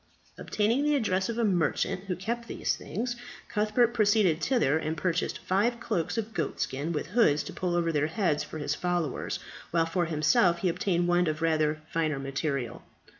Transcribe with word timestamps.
Obtaining 0.39 0.83
the 0.83 0.95
address 0.95 1.29
of 1.29 1.37
a 1.37 1.43
merchant 1.43 2.05
who 2.05 2.15
kept 2.15 2.47
these 2.47 2.75
things, 2.75 3.15
Cuthbert 3.49 3.93
proceeded 3.93 4.41
thither; 4.41 4.79
and 4.79 4.97
purchased 4.97 5.37
five 5.37 5.79
cloaks 5.79 6.17
of 6.17 6.33
goat 6.33 6.59
skin 6.59 6.91
with 6.91 7.05
hoods 7.05 7.43
to 7.43 7.53
pull 7.53 7.75
over 7.75 7.91
their 7.91 8.07
heads 8.07 8.43
for 8.43 8.57
his 8.57 8.73
followers, 8.73 9.37
while 9.69 9.85
for 9.85 10.05
himself 10.05 10.57
he 10.61 10.69
obtained 10.69 11.07
one 11.07 11.27
of 11.27 11.43
rather 11.43 11.81
finer 11.91 12.17
material. 12.17 12.81